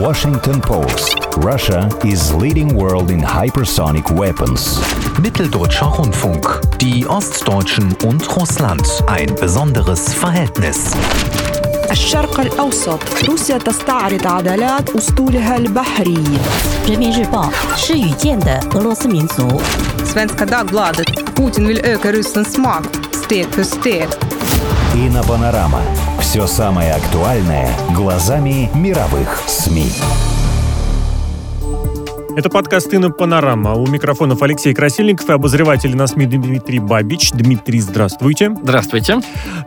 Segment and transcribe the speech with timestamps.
[0.00, 1.14] Washington Post.
[1.36, 4.80] Russia is leading world in hypersonic weapons.
[5.20, 6.46] Mitteldeutscher Rundfunk.
[6.78, 8.82] Die Ostdeutschen und Russland.
[9.06, 10.94] Ein besonderes Verhältnis.
[11.90, 16.24] الشرق الأوسط روسيا تستعرض عضلات أسطولها البحري
[20.04, 24.08] Svenska Dagbladet Putin vill öka Rysslands makt steg för steg
[24.96, 25.82] Ina Panorama
[26.30, 29.90] Все самое актуальное глазами мировых СМИ.
[32.40, 33.74] Это подкаст «Инна Панорама».
[33.74, 37.32] У микрофонов Алексей Красильников и обозреватель на СМИ Дмитрий Бабич.
[37.32, 38.56] Дмитрий, здравствуйте.
[38.62, 39.18] Здравствуйте.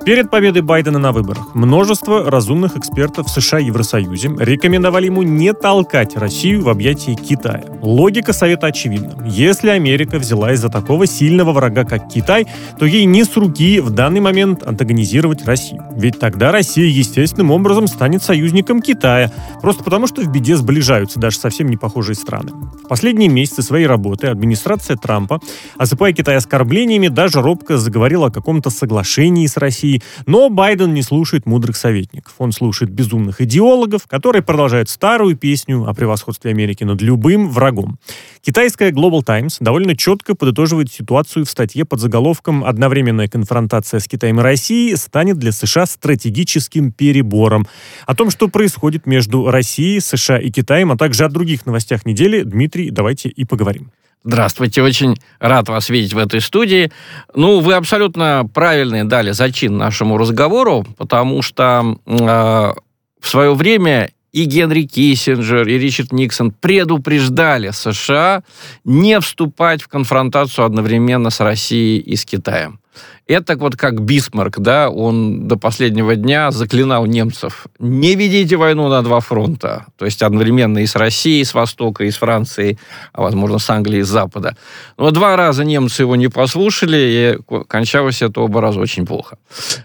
[0.04, 6.17] Перед победой Байдена на выборах множество разумных экспертов США и Евросоюзе рекомендовали ему не толкать
[6.17, 7.64] Россию в объятии Китая.
[7.80, 9.23] Логика совета очевидна.
[9.23, 12.48] Если Америка взяла из-за такого сильного врага, как Китай,
[12.80, 15.84] то ей не с руки в данный момент антагонизировать Россию.
[15.95, 19.31] Ведь тогда Россия естественным образом станет союзником Китая,
[19.62, 22.62] просто потому что в беде сближаются даже совсем не похожие страны.
[22.63, 25.39] В последние месяцы своей работы администрация Трампа,
[25.78, 31.45] осыпая Китай оскорблениями, даже робко заговорила о каком-то соглашении с Россией, но Байден не слушает
[31.45, 32.33] мудрых советников.
[32.38, 38.00] Он слушает безумных идеологов, которые продолжают старую песню о превосходстве Америки над любым врагом.
[38.42, 44.39] Китайская Global Times довольно четко подытоживает ситуацию в статье под заголовком «Одновременная конфронтация с Китаем
[44.39, 47.67] и Россией станет для США стратегическим перебором».
[48.05, 52.42] О том, что происходит между Россией, США и Китаем, а также о других новостях недели,
[52.44, 53.91] Дмитрий, давайте и поговорим.
[54.25, 56.91] Здравствуйте, очень рад вас видеть в этой студии.
[57.36, 62.73] Ну, вы абсолютно правильно дали зачин нашему разговору, потому что э,
[63.19, 68.44] в свое время и Генри Киссинджер, и Ричард Никсон предупреждали США
[68.86, 72.80] не вступать в конфронтацию одновременно с Россией и с Китаем.
[73.25, 79.02] Это вот как Бисмарк, да, он до последнего дня заклинал немцев, не ведите войну на
[79.02, 82.77] два фронта, то есть одновременно и с Россией, с Востока, и с Францией,
[83.14, 84.58] а возможно с Англией, и с Запада.
[84.97, 89.37] Но два раза немцы его не послушали, и кончалось это оба раза очень плохо.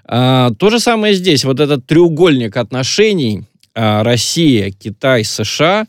[0.04, 5.86] А, то же самое здесь, вот этот треугольник отношений а, Россия, Китай, США,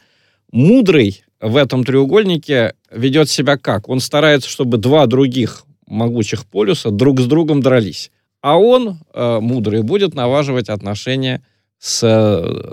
[0.51, 3.89] мудрый в этом треугольнике ведет себя как?
[3.89, 8.11] Он старается, чтобы два других могучих полюса друг с другом дрались.
[8.41, 11.41] А он, э, мудрый, будет налаживать отношения
[11.77, 11.99] с,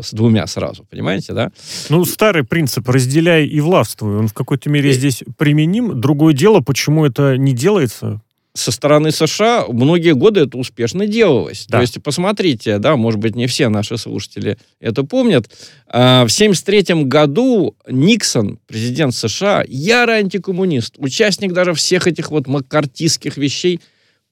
[0.03, 1.53] с двумя сразу, понимаете, да?
[1.89, 6.01] Ну, старый принцип «разделяй и властвуй», он в какой-то мере здесь применим.
[6.01, 8.21] Другое дело, почему это не делается,
[8.59, 11.67] со стороны США многие годы это успешно делалось.
[11.69, 11.79] Да.
[11.79, 15.51] То есть, посмотрите, да, может быть, не все наши слушатели это помнят.
[15.89, 23.37] А, в 1973 году Никсон, президент США, ярый антикоммунист, участник даже всех этих вот маккартистских
[23.37, 23.81] вещей,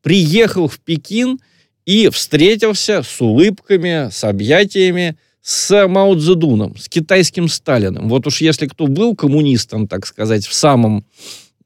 [0.02, 1.38] приехал в Пекин
[1.86, 8.08] и встретился с улыбками, с объятиями с Мао Цзэдуном, с китайским Сталиным.
[8.08, 11.04] Вот уж если кто был коммунистом, так сказать, в самом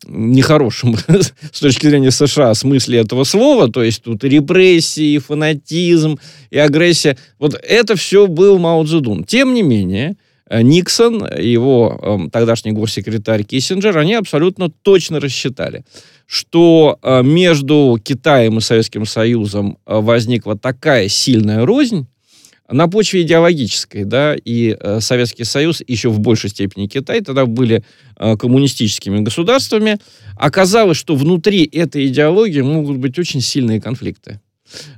[0.06, 0.96] нехорошем
[1.52, 6.18] с точки зрения США смысле этого слова, то есть тут и репрессии, и фанатизм,
[6.50, 7.16] и агрессия.
[7.38, 9.24] Вот это все был Мао Цзэдун.
[9.24, 10.16] Тем не менее,
[10.50, 15.84] Никсон и его э, тогдашний госсекретарь Киссинджер, они абсолютно точно рассчитали,
[16.26, 22.06] что э, между Китаем и Советским Союзом возникла такая сильная рознь,
[22.70, 27.82] на почве идеологической, да, и э, Советский Союз, еще в большей степени Китай, тогда были
[28.16, 29.98] э, коммунистическими государствами,
[30.36, 34.40] оказалось, что внутри этой идеологии могут быть очень сильные конфликты.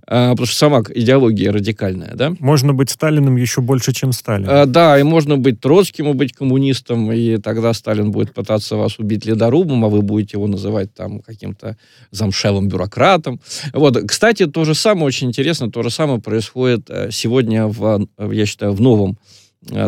[0.06, 2.34] А, потому что сама идеология радикальная, да?
[2.38, 4.46] Можно быть Сталиным еще больше, чем Сталин.
[4.48, 8.98] А, да, и можно быть Троцким и быть коммунистом, и тогда Сталин будет пытаться вас
[8.98, 11.76] убить ледорубом, а вы будете его называть там каким-то
[12.10, 13.40] замшелым бюрократом.
[13.72, 18.46] Вот, кстати, то же самое, очень интересно, то же самое происходит э, сегодня, в, я
[18.46, 19.18] считаю, в новом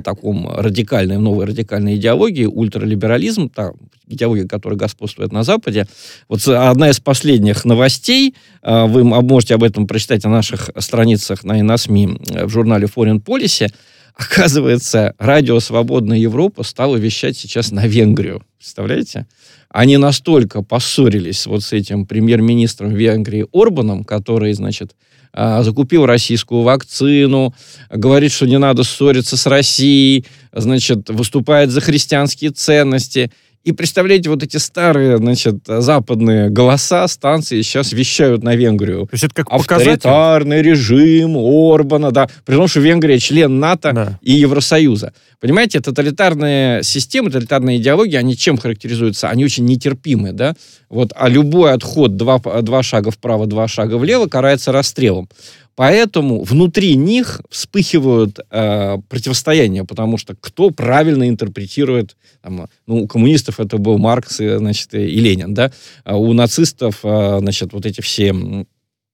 [0.04, 3.72] таком радикальной, новой радикальной идеологии, ультралиберализм, та
[4.06, 5.86] идеология, которая господствует на Западе.
[6.28, 12.18] Вот одна из последних новостей, вы можете об этом прочитать на наших страницах на ИНАСМИ
[12.44, 13.72] в журнале Foreign Policy,
[14.14, 18.42] оказывается, радио «Свободная Европа» стало вещать сейчас на Венгрию.
[18.58, 19.26] Представляете?
[19.70, 24.94] Они настолько поссорились вот с этим премьер-министром Венгрии Орбаном, который, значит,
[25.34, 27.54] закупил российскую вакцину,
[27.90, 33.30] говорит, что не надо ссориться с Россией, значит, выступает за христианские ценности.
[33.64, 39.06] И представляете, вот эти старые, значит, западные голоса, станции сейчас вещают на Венгрию.
[39.06, 40.68] То есть это как Авторитарный показатель?
[40.68, 42.28] режим Орбана, да.
[42.44, 44.18] При том, что Венгрия член НАТО да.
[44.20, 45.12] и Евросоюза.
[45.38, 49.28] Понимаете, тоталитарные системы, тоталитарные идеологии, они чем характеризуются?
[49.28, 50.56] Они очень нетерпимы, да?
[50.88, 55.28] Вот, а любой отход два, два шага вправо, два шага влево карается расстрелом.
[55.74, 63.58] Поэтому внутри них вспыхивают э, противостояния, потому что кто правильно интерпретирует, там, ну, у коммунистов
[63.58, 65.72] это был Маркс и, значит, и Ленин, да,
[66.04, 68.34] а у нацистов, э, значит, вот эти все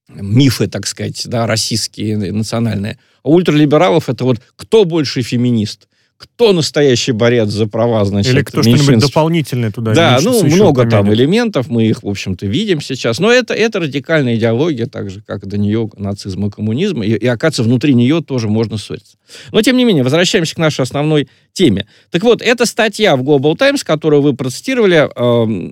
[0.08, 2.98] мифы, так сказать, да, российские, национальные.
[3.22, 5.86] А ультралибералов это вот кто больше феминист,
[6.18, 10.90] кто настоящий борец за права, значит, Или кто что-нибудь дополнительное туда Да, ну, много поменять.
[10.90, 13.20] там элементов, мы их, в общем-то, видим сейчас.
[13.20, 17.02] Но это, это радикальная идеология, так же, как до нее нацизм и коммунизм.
[17.02, 19.16] И, и, оказывается, внутри нее тоже можно ссориться.
[19.52, 21.86] Но, тем не менее, возвращаемся к нашей основной теме.
[22.10, 25.70] Так вот, эта статья в Global Times, которую вы процитировали, Э,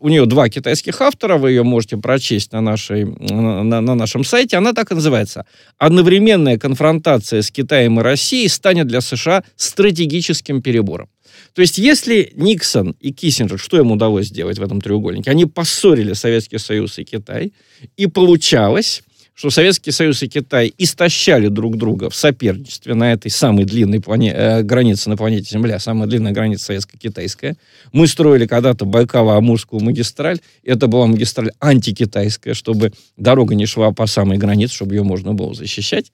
[0.00, 4.56] у нее два китайских автора, вы ее можете прочесть на, нашей, на, на нашем сайте.
[4.56, 5.46] Она так и называется.
[5.78, 11.08] «Одновременная конфронтация с Китаем и Россией станет для США стратегическим перебором».
[11.54, 15.30] То есть, если Никсон и Киссинджер, что им удалось сделать в этом треугольнике?
[15.30, 17.52] Они поссорили Советский Союз и Китай,
[17.96, 19.02] и получалось,
[19.38, 24.32] что Советский Союз и Китай истощали друг друга в соперничестве на этой самой длинной плане...
[24.34, 27.56] э, границе на планете Земля, самая длинная граница советско-китайская.
[27.92, 30.40] Мы строили когда-то Байкало-Амурскую магистраль.
[30.64, 35.54] Это была магистраль антикитайская, чтобы дорога не шла по самой границе, чтобы ее можно было
[35.54, 36.10] защищать.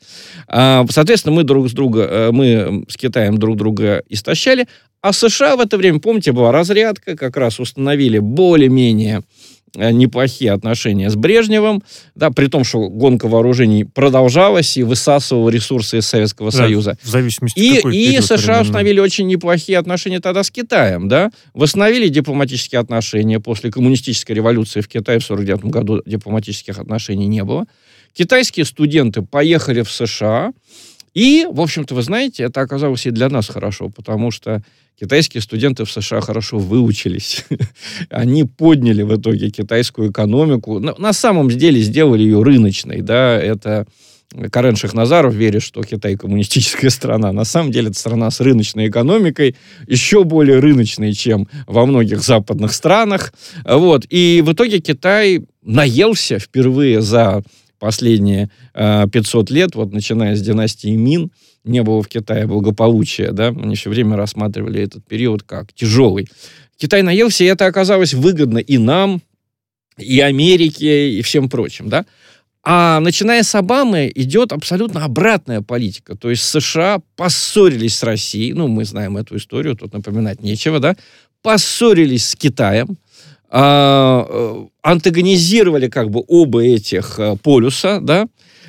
[0.46, 4.66] А, соответственно, мы друг с друга, э, мы с Китаем друг друга истощали,
[5.00, 9.22] а США в это время, помните, была разрядка, как раз установили более-менее
[9.76, 11.82] неплохие отношения с Брежневым,
[12.14, 16.98] да, при том, что гонка вооружений продолжалась и высасывала ресурсы из Советского да, Союза.
[17.02, 22.80] В зависимости и, и США установили очень неплохие отношения тогда с Китаем, да, восстановили дипломатические
[22.80, 27.66] отношения после коммунистической революции в Китае в 49 году дипломатических отношений не было.
[28.12, 30.52] Китайские студенты поехали в США,
[31.14, 34.62] и, в общем-то, вы знаете, это оказалось и для нас хорошо, потому что
[34.98, 37.44] китайские студенты в США хорошо выучились.
[38.10, 40.80] Они подняли в итоге китайскую экономику.
[40.80, 43.00] На, самом деле сделали ее рыночной.
[43.00, 43.38] Да?
[43.38, 43.86] Это
[44.50, 47.32] Карен Шахназаров верит, что Китай коммунистическая страна.
[47.32, 49.54] На самом деле это страна с рыночной экономикой,
[49.86, 53.32] еще более рыночной, чем во многих западных странах.
[53.64, 54.04] Вот.
[54.10, 57.44] И в итоге Китай наелся впервые за
[57.84, 61.30] последние э, 500 лет, вот начиная с династии Мин,
[61.64, 66.26] не было в Китае благополучия, да, они все время рассматривали этот период как тяжелый.
[66.78, 69.20] Китай наелся, и это оказалось выгодно и нам,
[69.98, 72.06] и Америке, и всем прочим, да.
[72.62, 76.16] А начиная с Обамы идет абсолютно обратная политика.
[76.16, 80.96] То есть США поссорились с Россией, ну, мы знаем эту историю, тут напоминать нечего, да,
[81.42, 82.96] поссорились с Китаем,
[83.50, 88.26] антагонизировали как бы оба этих э, полюса, да,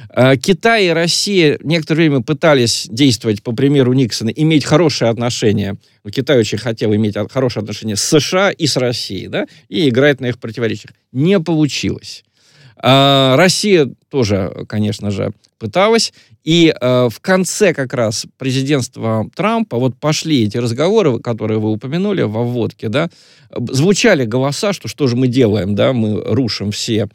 [0.09, 5.75] а, Китай и Россия некоторое время пытались действовать по примеру Никсона, иметь хорошие отношения.
[6.09, 10.27] Китай очень хотел иметь хорошие отношения с США и с Россией, да, и играть на
[10.27, 10.93] их противоречиях.
[11.11, 12.23] Не получилось.
[12.77, 16.13] А, Россия тоже, конечно же, пыталась.
[16.43, 22.21] И э, в конце как раз президентства Трампа вот пошли эти разговоры, которые вы упомянули
[22.21, 23.09] во вводке, да,
[23.71, 27.09] звучали голоса, что что же мы делаем, да, мы рушим все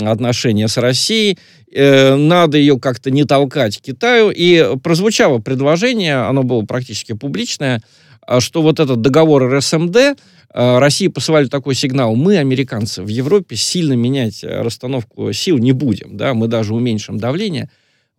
[0.00, 1.38] отношения с Россией,
[1.72, 4.30] э, надо ее как-то не толкать Китаю.
[4.30, 7.82] И прозвучало предложение, оно было практически публичное,
[8.26, 10.14] а, что вот этот договор РСМД, э,
[10.54, 16.34] России посылали такой сигнал, мы, американцы, в Европе сильно менять расстановку сил не будем, да,
[16.34, 17.70] мы даже уменьшим давление,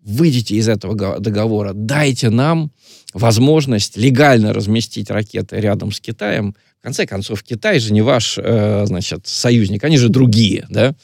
[0.08, 2.72] выйдите из этого договора, дайте нам
[3.14, 6.56] возможность легально разместить ракеты рядом с Китаем.
[6.80, 10.96] В конце концов, Китай же не ваш, э, значит, союзник, они же другие, да.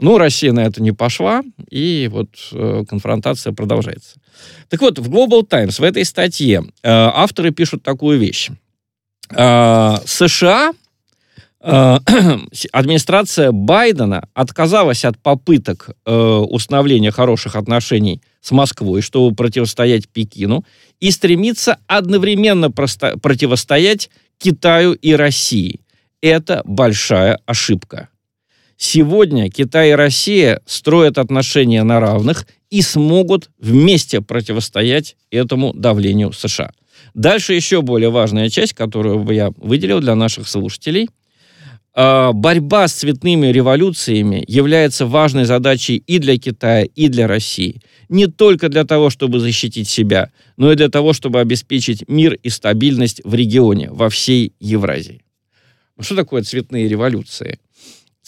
[0.00, 4.20] Ну, Россия на это не пошла, и вот э, конфронтация продолжается.
[4.68, 8.50] Так вот, в Global Times в этой статье э, авторы пишут такую вещь.
[9.30, 10.72] Э, США
[11.60, 11.98] Э,
[12.72, 20.64] администрация Байдена отказалась от попыток э, установления хороших отношений с Москвой, чтобы противостоять Пекину,
[21.00, 25.80] и стремится одновременно противостоять Китаю и России.
[26.20, 28.08] Это большая ошибка.
[28.76, 36.72] Сегодня Китай и Россия строят отношения на равных и смогут вместе противостоять этому давлению США.
[37.14, 41.08] Дальше еще более важная часть, которую я выделил для наших слушателей–
[41.98, 47.80] борьба с цветными революциями является важной задачей и для Китая, и для России.
[48.08, 52.50] Не только для того, чтобы защитить себя, но и для того, чтобы обеспечить мир и
[52.50, 55.22] стабильность в регионе, во всей Евразии.
[55.98, 57.58] Что такое цветные революции?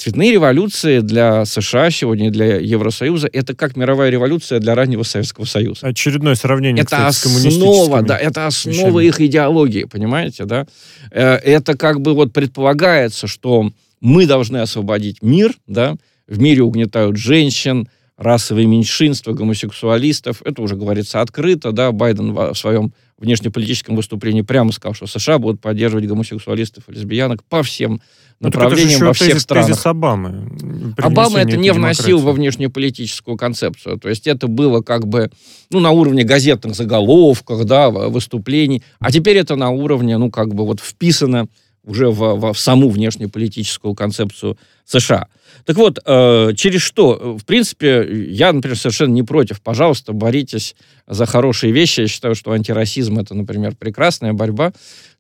[0.00, 5.88] Цветные революции для США сегодня, для Евросоюза, это как мировая революция для раннего Советского Союза.
[5.88, 10.66] Очередное сравнение, это кстати, основа, да, это основа их идеологии, понимаете, да?
[11.10, 17.18] Э, это как бы вот предполагается, что мы должны освободить мир, да, в мире угнетают
[17.18, 20.40] женщин, расовые меньшинства, гомосексуалистов.
[20.46, 25.60] Это уже говорится открыто, да, Байден в своем внешнеполитическом выступлении прямо сказал, что США будут
[25.60, 28.00] поддерживать гомосексуалистов и лесбиянок по всем
[28.40, 29.66] ну, направлениям во всех тезис, странах.
[29.66, 30.94] Тезис Обамы.
[30.96, 33.98] Обама это не вносил во внешнеполитическую концепцию.
[33.98, 35.30] То есть это было как бы
[35.70, 38.82] ну, на уровне газетных заголовков, да, выступлений.
[38.98, 41.48] А теперь это на уровне, ну, как бы вот вписано
[41.84, 45.28] уже в, в, в саму внешнеполитическую концепцию США.
[45.64, 47.36] Так вот, э, через что?
[47.38, 49.60] В принципе, я, например, совершенно не против.
[49.60, 50.74] Пожалуйста, боритесь
[51.06, 52.00] за хорошие вещи.
[52.00, 54.72] Я считаю, что антирасизм это, например, прекрасная борьба.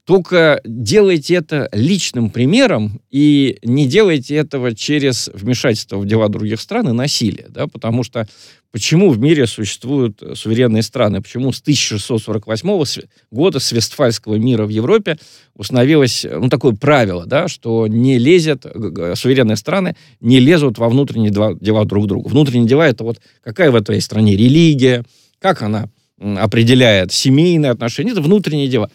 [0.04, 6.88] Только делайте это личным примером и не делайте этого через вмешательство в дела других стран
[6.88, 7.46] и насилие.
[7.48, 7.66] Да?
[7.66, 8.26] Потому что
[8.72, 11.20] почему в мире существуют суверенные страны?
[11.22, 15.18] Почему с 1648 года, с Вестфальского мира в Европе,
[15.54, 18.66] установилось ну, такое правило, да, что не лезет,
[19.14, 22.28] суверенные страны не лезут во внутренние дела, дела друг друга.
[22.28, 25.04] Внутренние дела— это вот какая в этой стране религия,
[25.38, 25.88] как она
[26.20, 28.90] определяет семейные отношения, это внутренние дела.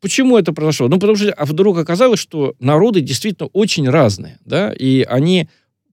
[0.00, 0.88] Почему это произошло?
[0.88, 5.48] Ну, потому что а вдруг оказалось, что народы действительно очень разные, да, и они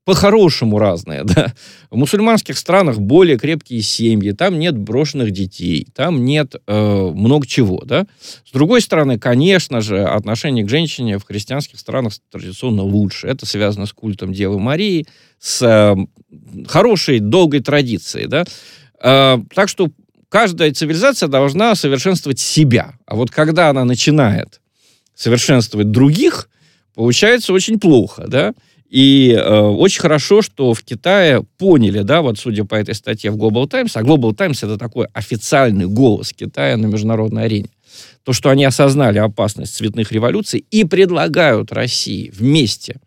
[0.07, 1.53] по-хорошему разные, да.
[1.89, 7.83] В мусульманских странах более крепкие семьи, там нет брошенных детей, там нет э, много чего,
[7.83, 8.07] да.
[8.45, 13.27] С другой стороны, конечно же, отношение к женщине в христианских странах традиционно лучше.
[13.27, 15.05] Это связано с культом Девы Марии,
[15.39, 15.97] с э,
[16.69, 18.45] хорошей, долгой традицией, да.
[19.03, 19.91] Э, так что
[20.29, 22.93] каждая цивилизация должна совершенствовать себя.
[23.05, 24.61] А вот когда она начинает
[25.15, 26.49] совершенствовать других,
[26.95, 28.53] получается очень плохо, да.
[28.89, 33.37] И э, очень хорошо, что в Китае поняли, да, вот судя по этой статье в
[33.37, 37.69] Global Times, а Global Times это такой официальный голос Китая на международной арене,
[38.23, 42.99] то, что они осознали опасность цветных революций и предлагают России вместе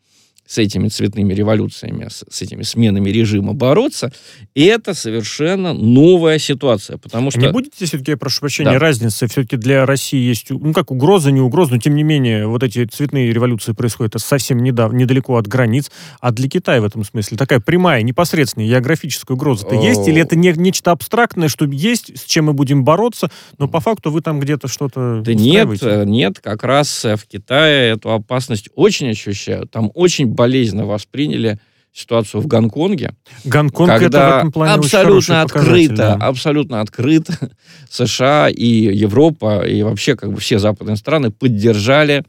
[0.50, 4.12] с этими цветными революциями, с, с этими сменами режима бороться,
[4.56, 7.38] это совершенно новая ситуация, потому что...
[7.38, 8.78] Не будете все-таки, я прошу прощения, да.
[8.80, 12.64] разницы все-таки для России есть, ну как угроза, не угроза, но тем не менее вот
[12.64, 15.88] эти цветные революции происходят совсем недавно, недалеко от границ,
[16.20, 20.52] а для Китая в этом смысле такая прямая, непосредственная географическая угроза-то есть, или это не,
[20.56, 24.66] нечто абстрактное, что есть, с чем мы будем бороться, но по факту вы там где-то
[24.66, 25.68] что-то Да нет,
[26.06, 31.58] нет, как раз в Китае эту опасность очень ощущают, там очень болезненно восприняли
[31.92, 33.14] ситуацию в Гонконге.
[33.44, 36.14] Гонконг когда это в этом плане абсолютно открыто, да.
[36.14, 37.34] абсолютно открыто
[37.90, 42.24] США и Европа и вообще как бы все западные страны поддержали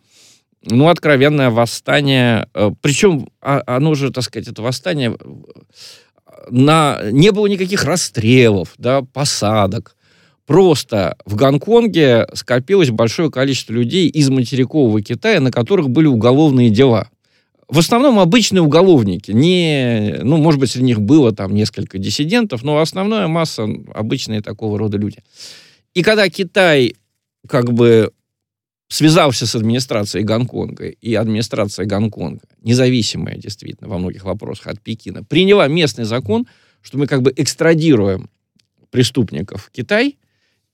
[0.65, 2.49] ну, откровенное восстание.
[2.53, 5.15] Э, Причем а, оно же, так сказать, это восстание
[6.49, 6.99] на...
[7.11, 9.95] не было никаких расстрелов, да, посадок.
[10.45, 17.09] Просто в Гонконге скопилось большое количество людей из материкового Китая, на которых были уголовные дела
[17.71, 19.31] в основном обычные уголовники.
[19.31, 24.77] Не, ну, может быть, среди них было там несколько диссидентов, но основная масса обычные такого
[24.77, 25.19] рода люди.
[25.93, 26.95] И когда Китай
[27.47, 28.11] как бы
[28.89, 35.69] связался с администрацией Гонконга, и администрация Гонконга, независимая действительно во многих вопросах от Пекина, приняла
[35.69, 36.47] местный закон,
[36.81, 38.29] что мы как бы экстрадируем
[38.89, 40.17] преступников в Китай,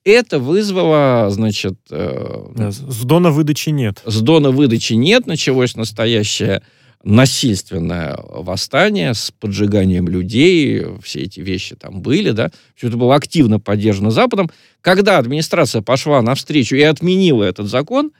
[0.02, 1.78] это вызвало, значит...
[1.90, 4.02] Э, с дона выдачи нет.
[4.04, 6.62] С дона выдачи нет, началось настоящее
[7.04, 13.60] насильственное восстание с поджиганием людей, все эти вещи там были, да, все это было активно
[13.60, 14.50] поддержано Западом.
[14.80, 18.12] Когда администрация пошла навстречу и отменила этот закон,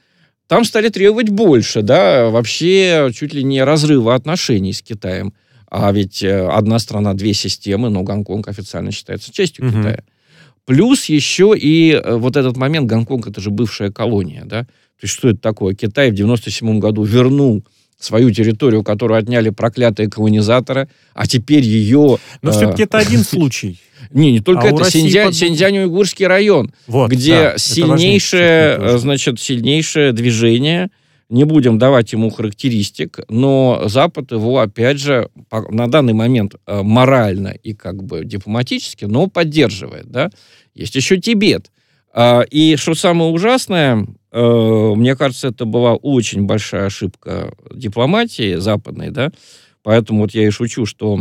[0.46, 5.34] там стали требовать больше, да, вообще чуть ли не разрыва отношений с Китаем.
[5.70, 9.76] А ведь э, одна страна, две системы, но Гонконг официально считается частью угу.
[9.76, 10.02] Китая.
[10.64, 15.14] Плюс еще и э, вот этот момент, Гонконг это же бывшая колония, да, то есть
[15.14, 15.74] что это такое?
[15.74, 17.64] Китай в 97 году вернул
[17.98, 22.18] свою территорию, которую отняли проклятые колонизаторы, а теперь ее...
[22.42, 23.80] Но э, все-таки это один случай.
[24.10, 24.90] Не, не только а это.
[24.90, 25.34] Синьцзянь, под...
[25.34, 30.90] Синьцзянь-Уйгурский район, вот, где да, сильнейшее, значит, сильнейшее движение,
[31.28, 37.48] не будем давать ему характеристик, но Запад его, опять же, на данный момент э, морально
[37.48, 40.30] и как бы дипломатически, но поддерживает, да.
[40.74, 41.70] Есть еще Тибет.
[42.14, 49.10] А, и что самое ужасное, Э, мне кажется, это была очень большая ошибка дипломатии западной,
[49.10, 49.30] да,
[49.82, 51.20] поэтому вот я и шучу, что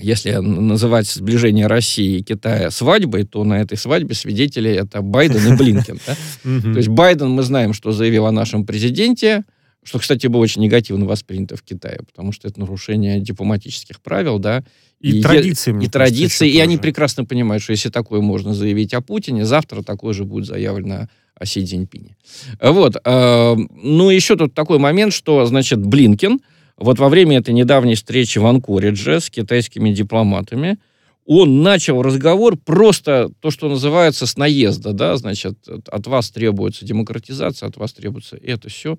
[0.00, 5.56] если называть сближение России и Китая свадьбой, то на этой свадьбе свидетели это Байден и
[5.56, 5.98] Блинкен.
[6.42, 9.44] То есть Байден, мы знаем, что заявил о нашем президенте,
[9.82, 14.64] что, кстати, было очень негативно воспринято в Китае, потому что это нарушение дипломатических правил, да,
[15.00, 18.94] и, и традиции, и, и традиции, и они прекрасно понимают, что если такое можно заявить
[18.94, 22.16] о Путине, завтра такое же будет заявлено о Си Цзиньпине.
[22.60, 22.96] Вот.
[23.04, 26.40] Э, ну, еще тут такой момент, что, значит, Блинкен
[26.76, 30.78] вот во время этой недавней встречи в Анкоридже с китайскими дипломатами,
[31.24, 37.68] он начал разговор просто то, что называется с наезда, да, значит, от вас требуется демократизация,
[37.68, 38.98] от вас требуется это все.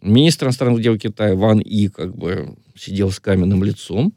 [0.00, 4.14] Министр иностранных дел Китая Ван И как бы сидел с каменным лицом,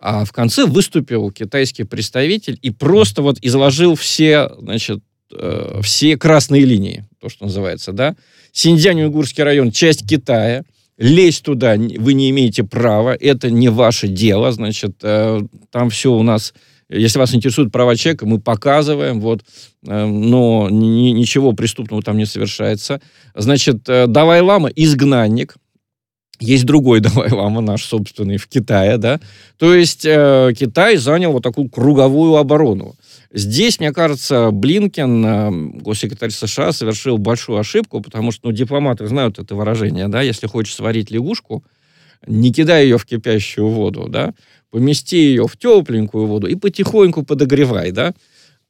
[0.00, 5.00] а в конце выступил китайский представитель и просто вот изложил все, значит,
[5.32, 8.16] э, все красные линии, то, что называется, да.
[8.52, 10.64] Синьцзянь-Уйгурский район, часть Китая,
[10.96, 15.40] лезть туда вы не имеете права, это не ваше дело, значит, э,
[15.70, 16.54] там все у нас,
[16.88, 19.42] если вас интересуют права человека, мы показываем, вот,
[19.86, 23.00] э, но ни, ничего преступного там не совершается.
[23.34, 25.56] Значит, э, Давай-Лама изгнанник,
[26.38, 29.20] есть другой Давай-Лама, наш собственный, в Китае, да,
[29.58, 32.94] то есть э, Китай занял вот такую круговую оборону.
[33.36, 35.50] Здесь, мне кажется, Блинкен, э,
[35.80, 40.76] госсекретарь США, совершил большую ошибку, потому что ну, дипломаты знают это выражение, да, если хочешь
[40.76, 41.64] сварить лягушку,
[42.28, 44.34] не кидай ее в кипящую воду, да,
[44.70, 48.14] помести ее в тепленькую воду и потихоньку подогревай, да,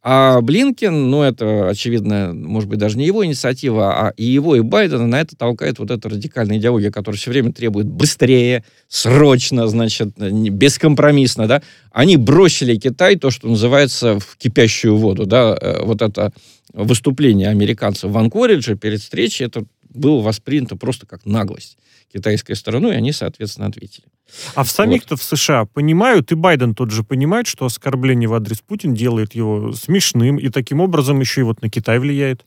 [0.06, 4.60] а Блинкен, ну, это, очевидно, может быть, даже не его инициатива, а и его, и
[4.60, 10.10] Байдена на это толкает вот эта радикальная идеология, которая все время требует быстрее, срочно, значит,
[10.18, 11.62] бескомпромиссно, да.
[11.90, 15.56] Они бросили Китай, то, что называется, в кипящую воду, да.
[15.58, 16.34] Э, вот это
[16.74, 21.78] выступление американцев в Анкоридже перед встречей, это было воспринято просто как наглость
[22.14, 24.06] китайской стороной, и они, соответственно, ответили.
[24.54, 25.20] А в самих-то вот.
[25.20, 29.72] в США понимают, и Байден тот же понимает, что оскорбление в адрес Путина делает его
[29.72, 32.44] смешным, и таким образом еще и вот на Китай влияет?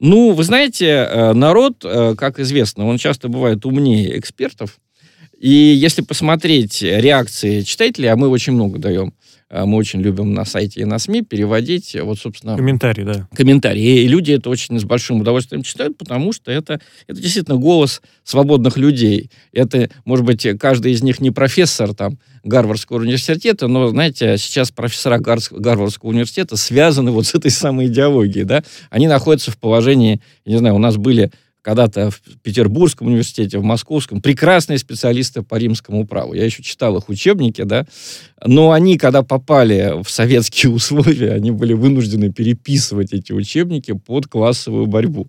[0.00, 4.78] Ну, вы знаете, э, народ, э, как известно, он часто бывает умнее экспертов,
[5.38, 9.14] и если посмотреть реакции читателей, а мы очень много даем
[9.50, 12.56] мы очень любим на сайте и на СМИ переводить, э, вот, собственно...
[12.56, 13.28] Комментарии, да.
[13.34, 14.02] Комментарии.
[14.02, 18.76] И люди это очень с большим удовольствием читают, потому что это, это действительно голос свободных
[18.76, 19.30] людей.
[19.52, 25.18] Это, может быть, каждый из них не профессор там Гарвардского университета, но, знаете, сейчас профессора
[25.18, 28.62] Гарвардского университета связаны вот с этой самой идеологией, да.
[28.90, 31.30] Они находятся в положении, не знаю, у нас были
[31.62, 36.34] когда-то в Петербургском университете, в Московском, прекрасные специалисты по римскому праву.
[36.34, 37.86] Я еще читал их учебники, да,
[38.44, 44.86] но они, когда попали в советские условия, они были вынуждены переписывать эти учебники под классовую
[44.86, 45.28] борьбу.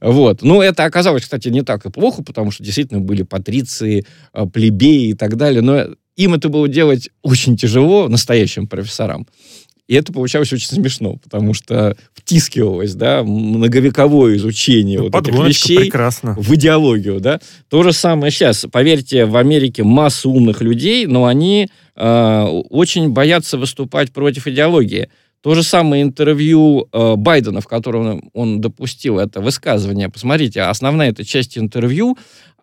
[0.00, 0.42] Вот.
[0.42, 5.10] Но это оказалось, кстати, не так и плохо, потому что действительно были патриции, а, плебеи
[5.10, 9.26] и так далее, но им это было делать очень тяжело, настоящим профессорам.
[9.88, 15.78] И это получалось очень смешно, потому что втискивалось, да, многовековое изучение ну, вот этих вещей
[15.78, 16.34] прекрасно.
[16.36, 17.40] в идеологию, да.
[17.68, 18.66] То же самое сейчас.
[18.70, 25.08] Поверьте, в Америке масса умных людей, но они э, очень боятся выступать против идеологии.
[25.40, 30.08] То же самое интервью э, Байдена, в котором он допустил это высказывание.
[30.08, 32.18] Посмотрите, основная эта часть интервью,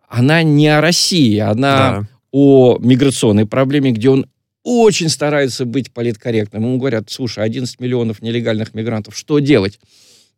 [0.09, 2.07] она не о России, она да.
[2.31, 4.25] о миграционной проблеме, где он
[4.63, 6.63] очень старается быть политкорректным.
[6.63, 9.79] Ему говорят, слушай, 11 миллионов нелегальных мигрантов, что делать?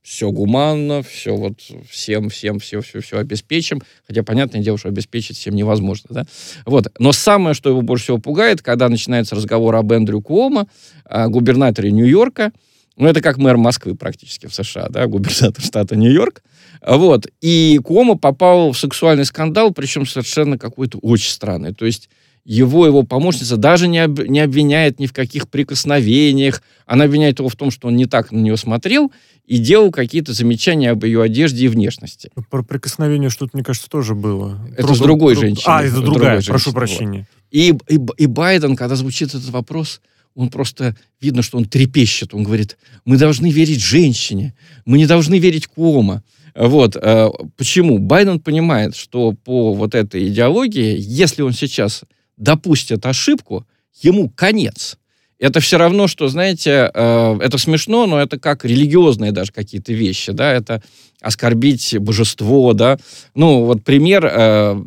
[0.01, 1.59] Все гуманно, все вот
[1.89, 3.81] всем, всем, все, все, все обеспечим.
[4.07, 6.09] Хотя, понятное дело, что обеспечить всем невозможно.
[6.11, 6.25] Да?
[6.65, 6.91] Вот.
[6.99, 10.67] Но самое, что его больше всего пугает, когда начинается разговор об Эндрю Куомо,
[11.09, 12.51] губернаторе Нью-Йорка,
[12.97, 16.43] ну, это как мэр Москвы практически в США, да, губернатор штата Нью-Йорк.
[16.85, 17.27] Вот.
[17.41, 21.73] И Куомо попал в сексуальный скандал, причем совершенно какой-то очень странный.
[21.73, 22.09] То есть
[22.45, 26.61] его, его помощница даже не, об, не обвиняет ни в каких прикосновениях.
[26.85, 29.11] Она обвиняет его в том, что он не так на нее смотрел
[29.45, 32.29] и делал какие-то замечания об ее одежде и внешности.
[32.51, 34.59] Про прикосновение что-то, мне кажется, тоже было.
[34.73, 35.45] Это Друг, с другой друг...
[35.45, 35.73] женщиной.
[35.73, 37.27] А, это другая, прошу прощения.
[37.49, 40.01] И, и, и Байден, когда звучит этот вопрос,
[40.35, 42.33] он просто, видно, что он трепещет.
[42.33, 44.53] Он говорит, мы должны верить женщине,
[44.85, 46.23] мы не должны верить Кома.
[46.53, 46.95] Вот.
[46.95, 47.97] Э, почему?
[47.97, 52.03] Байден понимает, что по вот этой идеологии, если он сейчас
[52.37, 53.65] допустит ошибку,
[54.01, 54.97] ему конец.
[55.37, 60.31] Это все равно, что, знаете, э, это смешно, но это как религиозные даже какие-то вещи,
[60.31, 60.81] да, это
[61.21, 62.97] оскорбить божество, да.
[63.33, 64.81] Ну, вот пример, э,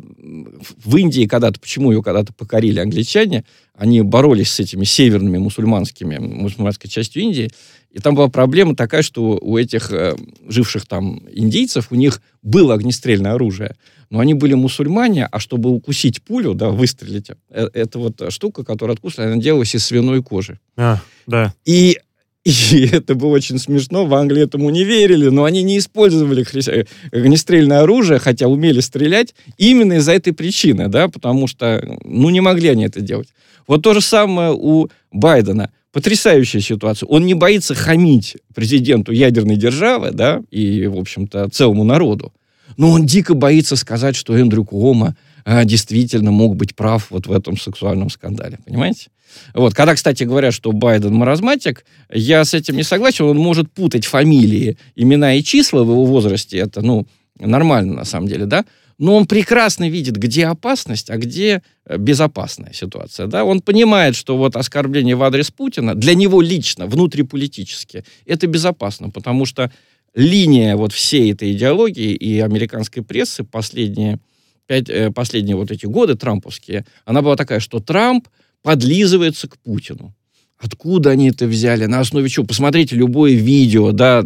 [0.83, 3.43] в Индии когда-то, почему ее когда-то покорили англичане,
[3.75, 7.51] они боролись с этими северными мусульманскими, мусульманской частью Индии,
[7.91, 10.15] и там была проблема такая, что у этих э,
[10.47, 13.75] живших там индийцев, у них было огнестрельное оружие,
[14.09, 18.95] но они были мусульмане, а чтобы укусить пулю, да, выстрелить, э, это вот штука, которая
[18.95, 20.59] откусывали, она делалась из свиной кожи.
[20.77, 21.53] А, да.
[21.65, 21.99] И
[22.45, 26.85] и это было очень смешно, в Англии этому не верили, но они не использовали хри...
[27.11, 32.69] огнестрельное оружие, хотя умели стрелять, именно из-за этой причины, да, потому что, ну, не могли
[32.69, 33.29] они это делать.
[33.67, 35.71] Вот то же самое у Байдена.
[35.91, 37.07] Потрясающая ситуация.
[37.07, 42.31] Он не боится хамить президенту ядерной державы, да, и, в общем-то, целому народу.
[42.77, 47.31] Но он дико боится сказать, что Эндрю Куома а, действительно мог быть прав вот в
[47.31, 49.09] этом сексуальном скандале, понимаете?
[49.53, 49.73] Вот.
[49.73, 53.25] Когда, кстати, говорят, что Байден маразматик, я с этим не согласен.
[53.25, 56.57] Он может путать фамилии, имена и числа в его возрасте.
[56.57, 57.05] Это, ну,
[57.39, 58.65] нормально на самом деле, да?
[58.99, 63.27] но он прекрасно видит, где опасность, а где э, безопасная ситуация.
[63.27, 63.45] Да?
[63.45, 69.45] Он понимает, что вот оскорбление в адрес Путина для него лично, внутриполитически, это безопасно, потому
[69.45, 69.71] что
[70.13, 74.19] линия вот всей этой идеологии и американской прессы последние,
[74.67, 78.27] пять, э, последние вот эти годы трамповские, она была такая, что Трамп
[78.61, 80.15] подлизывается к Путину.
[80.57, 81.85] Откуда они это взяли?
[81.85, 82.45] На основе чего?
[82.45, 84.25] Посмотрите любое видео, да,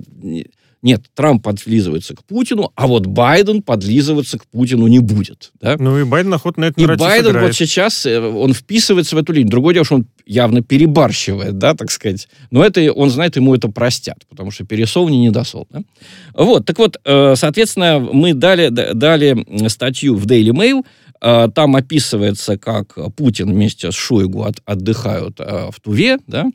[0.84, 5.54] нет, Трамп подлизывается к Путину, а вот Байден подлизываться к Путину не будет.
[5.62, 5.78] Да?
[5.80, 7.48] Ну и Байден охотно это И Байден сыграет.
[7.48, 9.50] вот сейчас, э, он вписывается в эту линию.
[9.50, 12.28] Другое дело, что он явно перебарщивает, да, так сказать.
[12.52, 15.68] Но это, он знает, ему это простят, потому что пересол не недосол.
[15.72, 15.84] Да?
[16.34, 20.86] Вот, так вот, э, соответственно, мы дали, дали статью в Daily Mail,
[21.22, 26.46] э, там описывается, как Путин вместе с Шойгу от, отдыхают в Туве, да,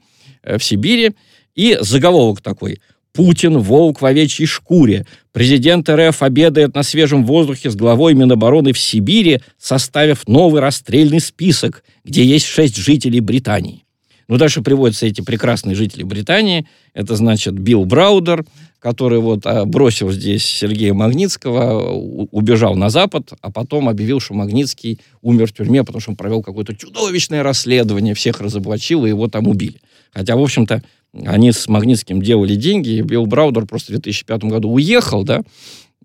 [0.44, 1.12] в Сибири,
[1.54, 2.82] и заголовок такой–
[3.12, 5.06] Путин– волк в овечьей шкуре.
[5.32, 11.84] Президент РФ обедает на свежем воздухе с главой Минобороны в Сибири, составив новый расстрельный список,
[12.04, 13.84] где есть шесть жителей Британии.
[14.28, 16.66] Ну, дальше приводятся эти прекрасные жители Британии.
[16.92, 18.44] Это, значит, Билл Браудер,
[18.78, 25.00] который вот а, бросил здесь Сергея Магнитского, убежал на Запад, а потом объявил, что Магнитский
[25.22, 29.48] умер в тюрьме, потому что он провел какое-то чудовищное расследование, всех разоблачил, и его там
[29.48, 29.80] убили.
[30.18, 30.82] Хотя, в общем-то,
[31.26, 35.42] они с Магнитским делали деньги, и Билл Браудер просто в 2005 году уехал, да,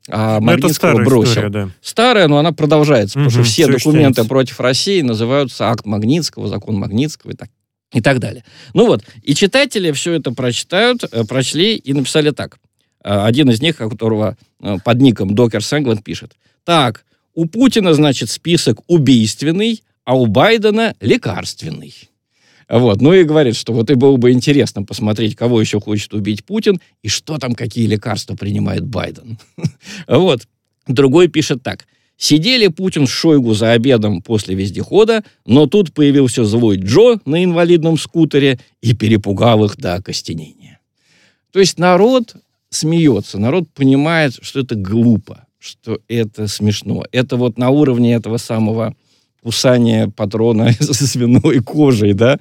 [0.07, 1.31] а но Магнитского бросил.
[1.31, 1.69] История, да.
[1.81, 4.25] Старая, но она продолжается, угу, потому что все документы считается.
[4.25, 7.49] против России называются акт Магнитского, закон Магнитского и так,
[7.91, 8.43] и так далее.
[8.75, 12.59] Ну вот, и читатели все это прочитают, э, прочли и написали так.
[13.03, 16.33] Э, один из них, которого э, под ником Докер Сэнгланд пишет.
[16.65, 21.95] Так, у Путина, значит, список убийственный, а у Байдена лекарственный.
[22.73, 23.01] Вот.
[23.01, 26.81] Ну и говорит, что вот и было бы интересно посмотреть, кого еще хочет убить Путин
[27.03, 29.37] и что там, какие лекарства принимает Байден.
[30.07, 30.47] Вот.
[30.87, 31.85] Другой пишет так.
[32.17, 37.95] Сидели Путин с Шойгу за обедом после вездехода, но тут появился злой Джо на инвалидном
[37.97, 40.79] скутере и перепугал их до окостенения.
[41.51, 42.35] То есть народ
[42.71, 47.03] смеется, народ понимает, что это глупо, что это смешно.
[47.11, 48.95] Это вот на уровне этого самого
[49.43, 52.39] кусание патрона со свиной кожей, да,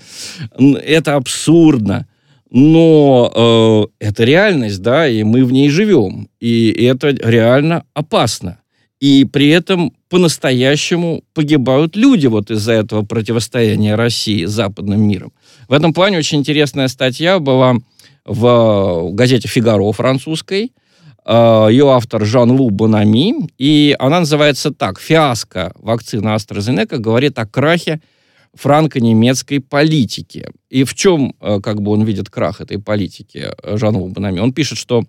[0.58, 2.06] это абсурдно.
[2.54, 6.28] Но э, это реальность, да, и мы в ней живем.
[6.38, 8.58] И это реально опасно.
[9.00, 15.32] И при этом по-настоящему погибают люди вот из-за этого противостояния России с западным миром.
[15.66, 17.76] В этом плане очень интересная статья была
[18.26, 20.81] в газете «Фигаро» французской, Э,
[21.24, 28.00] Ее автор Жан-Лу Бонами, и она называется так «Фиаско вакцины AstraZeneca говорит о крахе
[28.54, 30.48] франко-немецкой политики».
[30.68, 34.40] И в чем э, как бы он видит крах этой политики э, Жан-Лу Бонами?
[34.40, 35.04] Он пишет, что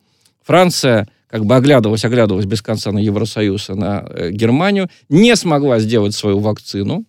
[0.46, 6.14] Франция как бы оглядывалась, оглядывалась без конца на Евросоюз и на Германию, не смогла сделать
[6.14, 7.06] свою вакцину,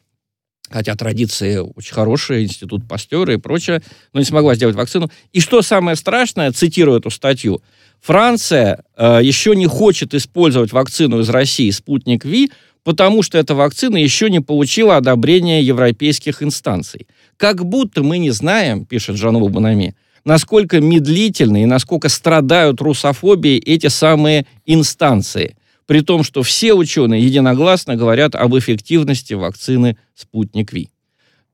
[0.75, 3.81] хотя традиции очень хорошие, институт Пастера и прочее,
[4.13, 5.09] но не смогла сделать вакцину.
[5.33, 7.63] И что самое страшное, цитирую эту статью,
[8.01, 12.51] Франция э, еще не хочет использовать вакцину из России «Спутник Ви»,
[12.83, 17.07] потому что эта вакцина еще не получила одобрения европейских инстанций.
[17.37, 24.45] Как будто мы не знаем, пишет Банами, насколько медлительны и насколько страдают русофобией эти самые
[24.67, 30.89] инстанции, при том, что все ученые единогласно говорят об эффективности вакцины «Спутник Ви».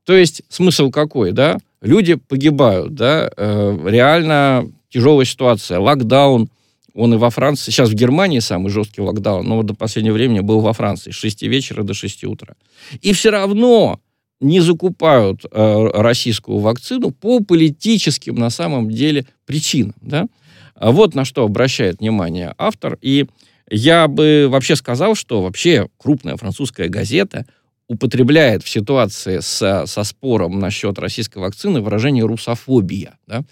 [0.05, 1.57] То есть смысл какой, да?
[1.81, 3.31] Люди погибают, да?
[3.35, 5.79] Э, реально тяжелая ситуация.
[5.79, 6.49] Локдаун,
[6.93, 10.59] он и во Франции, сейчас в Германии самый жесткий локдаун, но до последнего времени был
[10.59, 12.55] во Франции, с 6 вечера до 6 утра.
[13.01, 13.99] И все равно
[14.39, 19.95] не закупают э, российскую вакцину по политическим, на самом деле, причинам.
[20.01, 20.27] Да?
[20.75, 22.97] А вот на что обращает внимание автор.
[23.01, 23.27] И
[23.71, 27.45] я бы вообще сказал, что вообще крупная французская газета
[27.87, 33.17] употребляет в ситуации со, со спором насчет российской вакцины выражение «русофобия».
[33.27, 33.43] Да?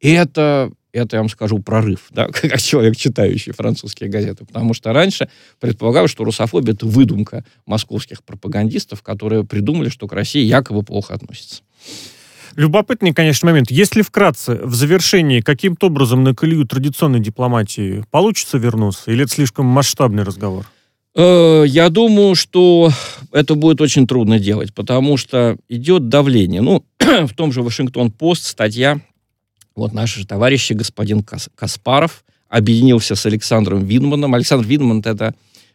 [0.00, 4.44] И это это, я вам скажу, прорыв, да, как человек, читающий французские газеты.
[4.44, 10.44] Потому что раньше предполагалось, что русофобия— это выдумка московских пропагандистов, которые придумали, что к России
[10.44, 11.62] якобы плохо относятся.
[12.56, 13.70] Любопытный, конечно, момент.
[13.70, 19.10] Если вкратце, в завершении, каким-то образом на колею традиционной дипломатии получится вернуться?
[19.10, 20.66] Или это слишком масштабный разговор?
[21.16, 22.90] Э, я думаю, что
[23.32, 26.60] это будет очень трудно делать, потому что идет давление.
[26.60, 29.00] Ну, в том же Вашингтон-Пост статья
[29.74, 31.24] вот наши же товарищи, господин
[31.56, 34.34] Каспаров, объединился с Александром Винманом.
[34.34, 35.34] Александр Винман— это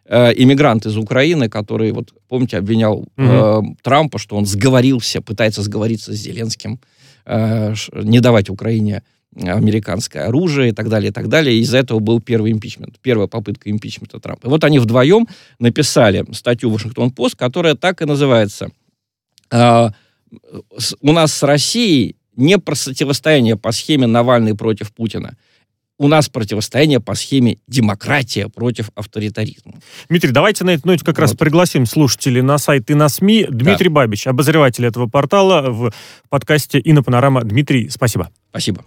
[0.09, 6.11] э, иммигрант из Украины, который, вот помните, обвинял э, Трампа, что он сговорился, пытается сговориться
[6.13, 6.79] с Зеленским,
[7.25, 9.03] э, не давать Украине
[9.35, 11.55] американское оружие и так далее, и так далее.
[11.55, 14.47] И из-за этого был первый импичмент, первая попытка импичмента Трампа.
[14.47, 15.27] И вот они вдвоем
[15.59, 18.69] написали статью Вашингтон-Пост, которая так и называется.
[19.51, 19.89] Э,
[21.01, 25.35] у нас с Россией не противостояние по схеме Навальный против Путина,
[25.99, 29.73] у нас противостояние по схеме демократия против авторитаризма.
[30.07, 31.21] Дмитрий, давайте на этой ноте как вот.
[31.21, 33.47] раз пригласим слушателей на сайт и на СМИ.
[33.49, 33.95] Дмитрий да.
[33.95, 35.93] Бабич, обозреватель этого портала в
[36.29, 37.43] подкасте «Инопанорама».
[37.43, 38.31] Дмитрий, спасибо.
[38.49, 38.83] Спасибо.